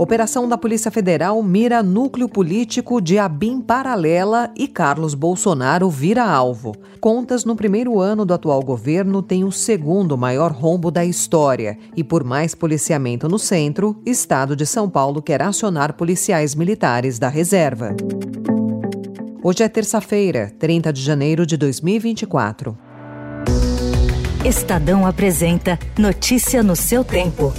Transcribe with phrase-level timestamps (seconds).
[0.00, 6.74] Operação da Polícia Federal mira núcleo político de Abim Paralela e Carlos Bolsonaro vira alvo.
[6.98, 11.76] Contas no primeiro ano do atual governo têm o segundo maior rombo da história.
[11.94, 17.28] E por mais policiamento no centro, Estado de São Paulo quer acionar policiais militares da
[17.28, 17.94] reserva.
[19.42, 22.74] Hoje é terça-feira, 30 de janeiro de 2024.
[24.46, 27.52] Estadão apresenta Notícia no seu tempo.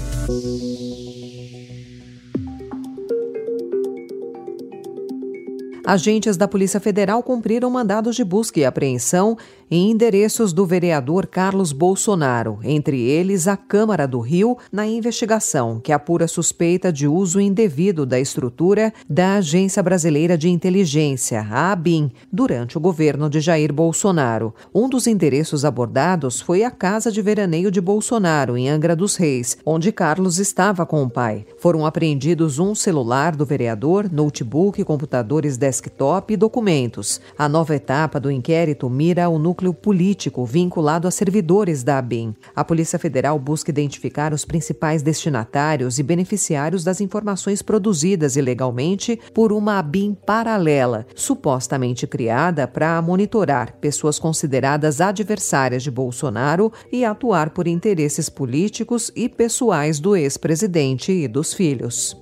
[5.92, 9.38] Agentes da Polícia Federal cumpriram mandados de busca e apreensão
[9.70, 15.92] em endereços do vereador Carlos Bolsonaro, entre eles a Câmara do Rio, na investigação que
[15.92, 22.78] apura suspeita de uso indevido da estrutura da Agência Brasileira de Inteligência, a ABIN, durante
[22.78, 24.54] o governo de Jair Bolsonaro.
[24.74, 29.58] Um dos endereços abordados foi a casa de veraneio de Bolsonaro, em Angra dos Reis,
[29.66, 31.46] onde Carlos estava com o pai.
[31.60, 37.20] Foram apreendidos um celular do vereador, notebook, computadores desktop e documentos.
[37.38, 42.34] A nova etapa do inquérito mira o núcleo núcleo político vinculado a servidores da ABIN.
[42.56, 49.52] A Polícia Federal busca identificar os principais destinatários e beneficiários das informações produzidas ilegalmente por
[49.52, 57.68] uma ABIN paralela, supostamente criada para monitorar pessoas consideradas adversárias de Bolsonaro e atuar por
[57.68, 62.16] interesses políticos e pessoais do ex-presidente e dos filhos.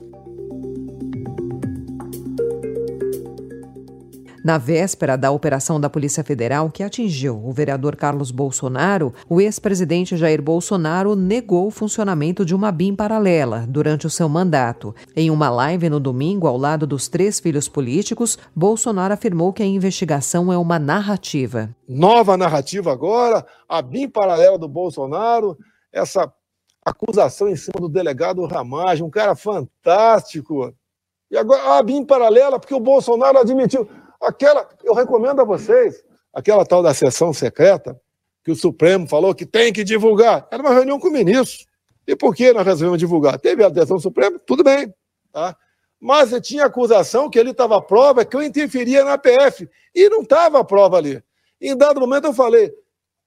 [4.49, 10.17] Na véspera da operação da Polícia Federal que atingiu o vereador Carlos Bolsonaro, o ex-presidente
[10.17, 14.95] Jair Bolsonaro negou o funcionamento de uma BIM paralela durante o seu mandato.
[15.15, 19.67] Em uma live no domingo, ao lado dos três filhos políticos, Bolsonaro afirmou que a
[19.67, 21.69] investigação é uma narrativa.
[21.87, 25.55] Nova narrativa agora, a BIM paralela do Bolsonaro,
[25.93, 26.27] essa
[26.83, 30.73] acusação em cima do delegado Ramagem, um cara fantástico.
[31.29, 33.87] E agora a BIM paralela, porque o Bolsonaro admitiu.
[34.21, 36.03] Aquela, eu recomendo a vocês,
[36.33, 37.99] aquela tal da sessão secreta,
[38.43, 40.47] que o Supremo falou que tem que divulgar.
[40.51, 41.67] Era uma reunião com o ministro.
[42.07, 43.39] E por que nós resolvemos divulgar?
[43.39, 44.93] Teve a adesão do Supremo, tudo bem.
[45.31, 45.55] Tá?
[45.99, 49.69] Mas tinha acusação que ele estava prova que eu interferia na PF.
[49.93, 51.21] E não estava a prova ali.
[51.61, 52.73] Em dado momento eu falei,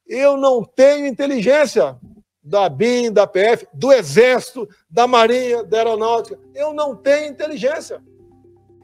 [0.06, 1.96] eu não tenho inteligência
[2.42, 6.38] da BIM, da PF, do Exército, da Marinha, da Aeronáutica.
[6.54, 8.02] Eu não tenho inteligência.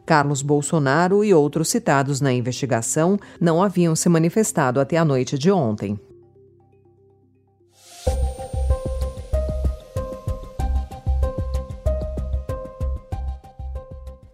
[0.09, 5.51] Carlos Bolsonaro e outros citados na investigação não haviam se manifestado até a noite de
[5.51, 6.01] ontem.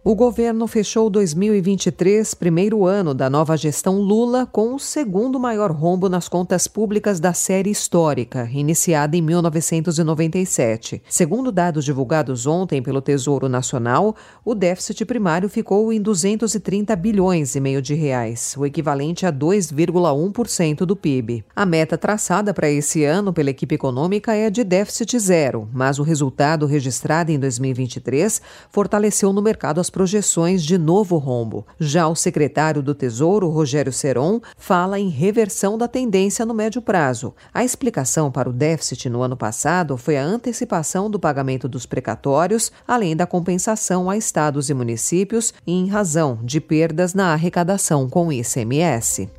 [0.07, 6.07] O governo fechou 2023, primeiro ano da nova gestão Lula, com o segundo maior rombo
[6.07, 11.01] nas contas públicas da série histórica, iniciada em 1997.
[11.09, 17.59] Segundo dados divulgados ontem pelo Tesouro Nacional, o déficit primário ficou em 230 bilhões e
[17.59, 21.43] meio de reais, o equivalente a 2,1% do PIB.
[21.55, 26.03] A meta traçada para esse ano pela equipe econômica é de déficit zero, mas o
[26.03, 28.39] resultado registrado em 2023
[28.69, 31.65] fortaleceu no mercado as projeções de novo rombo.
[31.79, 37.33] Já o secretário do Tesouro, Rogério Seron, fala em reversão da tendência no médio prazo.
[37.53, 42.73] A explicação para o déficit no ano passado foi a antecipação do pagamento dos precatórios,
[42.85, 48.33] além da compensação a estados e municípios em razão de perdas na arrecadação com o
[48.33, 49.29] ICMS.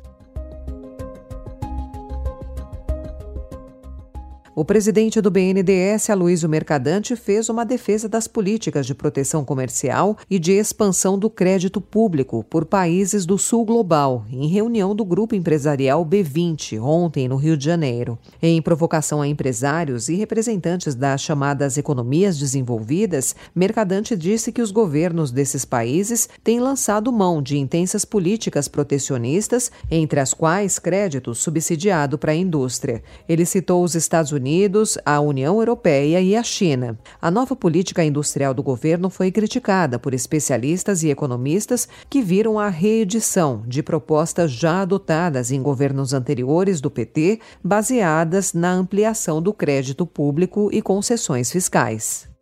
[4.59, 10.39] O presidente do BNDES, Aloysio Mercadante, fez uma defesa das políticas de proteção comercial e
[10.39, 16.03] de expansão do crédito público por países do sul global, em reunião do grupo empresarial
[16.03, 18.17] B20, ontem no Rio de Janeiro.
[18.41, 25.29] Em provocação a empresários e representantes das chamadas economias desenvolvidas, Mercadante disse que os governos
[25.29, 32.31] desses países têm lançado mão de intensas políticas protecionistas, entre as quais crédito subsidiado para
[32.31, 33.03] a indústria.
[33.29, 36.97] Ele citou os Estados Unidos Unidos, a União Europeia e a China.
[37.21, 42.69] A nova política industrial do governo foi criticada por especialistas e economistas que viram a
[42.69, 50.05] reedição de propostas já adotadas em governos anteriores do PT, baseadas na ampliação do crédito
[50.05, 52.36] público e concessões fiscais.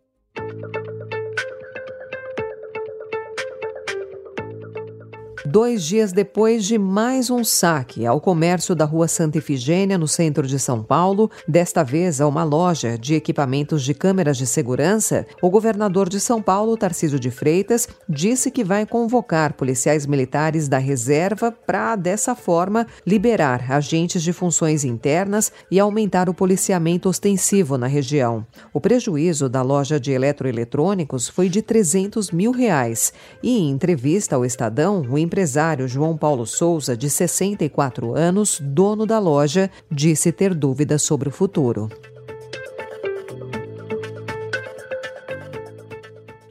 [5.46, 10.46] Dois dias depois de mais um saque ao comércio da Rua Santa Efigênia, no centro
[10.46, 15.48] de São Paulo, desta vez a uma loja de equipamentos de câmeras de segurança, o
[15.48, 21.52] governador de São Paulo, Tarcísio de Freitas, disse que vai convocar policiais militares da reserva
[21.52, 28.44] para, dessa forma, liberar agentes de funções internas e aumentar o policiamento ostensivo na região.
[28.74, 33.12] O prejuízo da loja de eletroeletrônicos foi de 300 mil reais
[33.42, 39.18] e, em entrevista ao Estadão, o empresário João Paulo Souza, de 64 anos, dono da
[39.18, 41.90] loja, disse ter dúvidas sobre o futuro.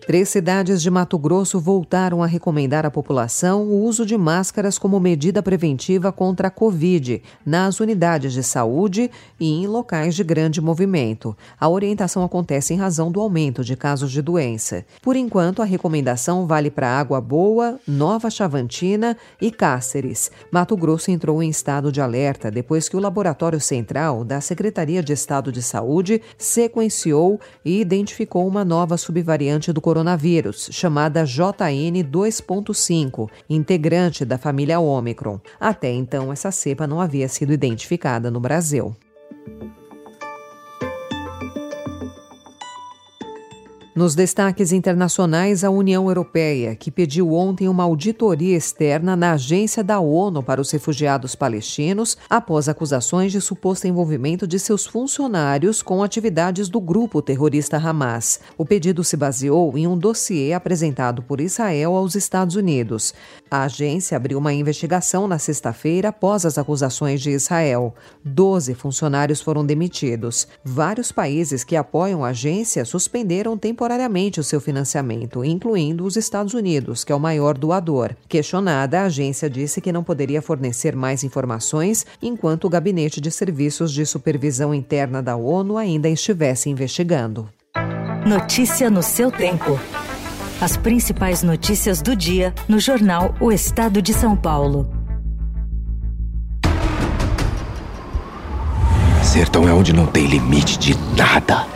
[0.06, 5.00] Três cidades de Mato Grosso voltaram a recomendar à população o uso de máscaras como
[5.00, 9.10] medida preventiva contra a Covid nas unidades de saúde
[9.40, 11.36] e em locais de grande movimento.
[11.60, 14.86] A orientação acontece em razão do aumento de casos de doença.
[15.02, 20.30] Por enquanto, a recomendação vale para Água Boa, Nova Chavantina e Cáceres.
[20.52, 25.14] Mato Grosso entrou em estado de alerta depois que o Laboratório Central da Secretaria de
[25.14, 33.30] Estado de Saúde sequenciou e identificou uma nova subvariante do coronavírus coronavírus, chamada JN 2.5,
[33.50, 35.40] integrante da família Ômicron.
[35.58, 38.94] Até então, essa cepa não havia sido identificada no Brasil.
[43.96, 50.02] Nos destaques internacionais, a União Europeia, que pediu ontem uma auditoria externa na Agência da
[50.02, 56.68] ONU para os Refugiados Palestinos, após acusações de suposto envolvimento de seus funcionários com atividades
[56.68, 58.42] do grupo terrorista Hamas.
[58.58, 63.14] O pedido se baseou em um dossiê apresentado por Israel aos Estados Unidos.
[63.50, 67.96] A agência abriu uma investigação na sexta-feira após as acusações de Israel.
[68.26, 70.50] Doze funcionários foram demitidos.
[70.66, 76.56] Vários países que apoiam a agência suspenderam temporariamente temporariamente o seu financiamento, incluindo os Estados
[76.56, 78.16] Unidos, que é o maior doador.
[78.28, 83.94] Questionada, a agência disse que não poderia fornecer mais informações enquanto o Gabinete de Serviços
[83.94, 87.48] de Supervisão Interna da ONU ainda estivesse investigando.
[88.26, 89.80] Notícia no seu tempo.
[90.60, 94.90] As principais notícias do dia no jornal O Estado de São Paulo.
[99.22, 101.75] Sertão é onde não tem limite de nada.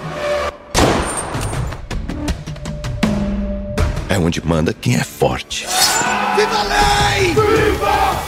[4.20, 5.66] É onde manda quem é forte.
[6.36, 7.28] Viva a lei!
[7.28, 8.20] Viva!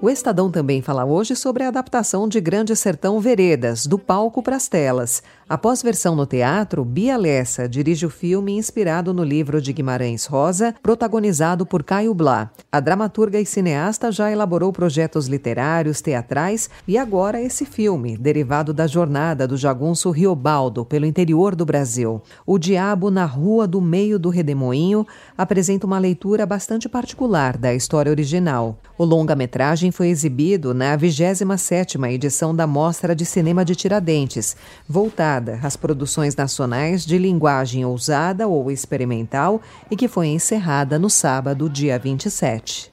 [0.00, 4.56] O Estadão também fala hoje sobre a adaptação de Grande Sertão Veredas, do palco para
[4.56, 5.22] as telas.
[5.52, 10.74] Após versão no teatro, Bia Lessa dirige o filme inspirado no livro de Guimarães Rosa,
[10.82, 12.50] protagonizado por Caio Blá.
[12.72, 18.86] A dramaturga e cineasta já elaborou projetos literários, teatrais e agora esse filme, derivado da
[18.86, 22.22] jornada do jagunço Riobaldo pelo interior do Brasil.
[22.46, 25.06] O Diabo na Rua do Meio do Redemoinho
[25.36, 28.78] apresenta uma leitura bastante particular da história original.
[28.96, 34.56] O longa-metragem foi exibido na 27ª edição da Mostra de Cinema de Tiradentes,
[34.88, 39.60] voltada às produções nacionais de linguagem ousada ou experimental
[39.90, 42.92] e que foi encerrada no sábado, dia 27.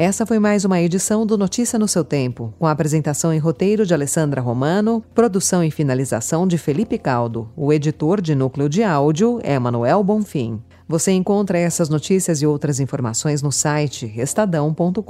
[0.00, 3.84] Essa foi mais uma edição do Notícia no seu tempo, com a apresentação em roteiro
[3.84, 7.50] de Alessandra Romano, produção e finalização de Felipe Caldo.
[7.56, 10.62] O editor de núcleo de áudio é Manuel Bonfim.
[10.86, 15.02] Você encontra essas notícias e outras informações no site estadão.com.br.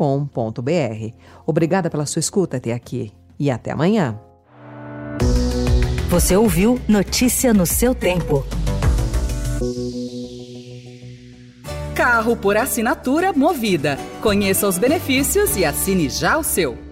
[1.47, 4.19] Obrigada pela sua escuta até aqui e até amanhã.
[6.09, 8.45] Você ouviu Notícia no seu tempo.
[11.95, 13.99] Carro por assinatura movida.
[14.23, 16.88] Conheça os benefícios e assine já o seu.